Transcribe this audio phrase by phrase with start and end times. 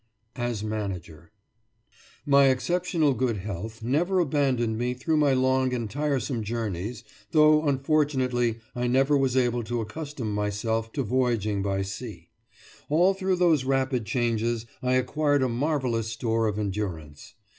[0.37, 1.31] AS MANAGER
[2.25, 8.57] My exceptionally good health never abandoned me through my long and tiresome journeys, though unfortunately
[8.75, 12.29] I never was able to accustom myself to voyaging by sea.
[12.89, 17.35] All through those rapid changes I acquired a marvellous store of endurance.